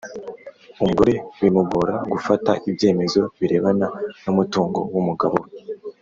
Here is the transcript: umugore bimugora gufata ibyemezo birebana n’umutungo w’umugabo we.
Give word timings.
umugore 0.83 1.13
bimugora 1.39 1.93
gufata 2.11 2.51
ibyemezo 2.69 3.21
birebana 3.39 3.87
n’umutungo 4.23 4.79
w’umugabo 4.93 5.35
we. 5.43 5.49